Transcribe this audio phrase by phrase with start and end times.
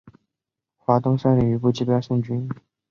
[0.79, 2.49] 华登率余部击败宋军。